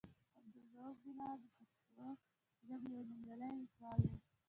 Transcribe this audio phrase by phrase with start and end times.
[0.39, 2.05] عبدالرؤف بېنوا د پښتو
[2.67, 4.09] ژبې یو نومیالی لیکوال و.